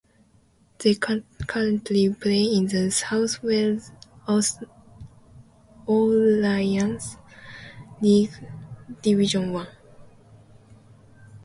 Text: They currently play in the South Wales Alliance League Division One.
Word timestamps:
They 0.79 0.95
currently 0.95 2.11
play 2.15 2.41
in 2.41 2.65
the 2.65 2.89
South 2.89 3.43
Wales 3.43 3.91
Alliance 5.85 7.17
League 8.01 8.31
Division 9.03 9.53
One. 9.53 9.67